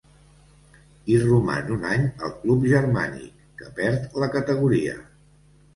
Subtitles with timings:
[1.11, 5.03] Hi roman un any al club germànic, que perd la categoria.